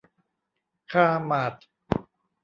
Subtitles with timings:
[0.91, 1.53] คาร์มาร์ท